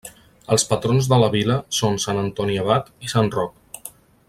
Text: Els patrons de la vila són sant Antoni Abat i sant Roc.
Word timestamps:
Els 0.53 0.63
patrons 0.69 1.09
de 1.11 1.19
la 1.23 1.27
vila 1.35 1.57
són 1.81 2.01
sant 2.05 2.21
Antoni 2.23 2.57
Abat 2.65 2.91
i 3.09 3.13
sant 3.15 3.31
Roc. 3.37 3.89